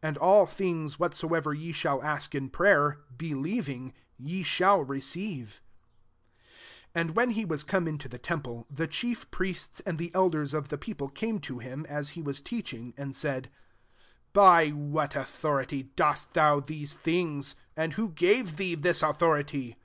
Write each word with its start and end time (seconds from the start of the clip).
22 0.00 0.08
And 0.08 0.18
all 0.18 0.46
things 0.46 0.98
what 0.98 1.14
soever 1.14 1.54
ye 1.54 1.70
shall 1.70 2.02
ask 2.02 2.34
in 2.34 2.50
prayer, 2.50 3.02
believing, 3.16 3.92
ye 4.18 4.42
shall 4.42 4.82
receive," 4.82 5.62
23 6.94 7.00
And 7.00 7.14
when 7.14 7.30
he 7.30 7.44
was 7.44 7.62
come 7.62 7.86
into 7.86 8.08
the 8.08 8.18
temple, 8.18 8.66
the 8.68 8.88
chief 8.88 9.30
priests 9.30 9.78
and 9.86 9.96
the 9.96 10.10
elders 10.12 10.54
of 10.54 10.70
the 10.70 10.76
people 10.76 11.08
same 11.16 11.38
to 11.42 11.60
him, 11.60 11.86
as 11.88 12.10
he 12.18 12.20
was 12.20 12.40
teach 12.40 12.74
ing, 12.74 12.94
and 12.96 13.14
said," 13.14 13.48
By 14.32 14.70
what 14.70 15.12
autho 15.12 15.64
rity 15.64 15.90
dost 15.94 16.34
thou 16.34 16.58
these 16.58 16.94
things? 16.94 17.54
and 17.76 17.92
who 17.92 18.08
gave 18.08 18.56
thee 18.56 18.74
this 18.74 19.02
autho 19.02 19.40
rity?" 19.40 19.76